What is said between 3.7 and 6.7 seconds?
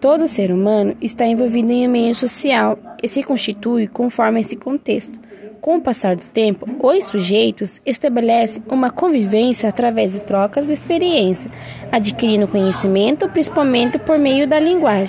conforme esse contexto. Com o passar do tempo,